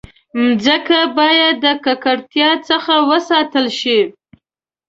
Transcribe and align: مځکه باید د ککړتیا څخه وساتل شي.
مځکه 0.41 0.99
باید 1.17 1.53
د 1.65 1.67
ککړتیا 1.85 2.49
څخه 2.69 2.93
وساتل 3.09 3.65
شي. 3.79 3.99